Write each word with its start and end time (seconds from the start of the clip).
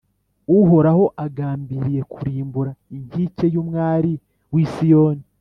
Uhoraho 0.57 1.05
agambiriye 1.25 2.01
kurimbura 2.13 2.71
inkike 2.95 3.45
y’umwari 3.53 4.11
w’i 4.53 4.65
Siyoni; 4.73 5.25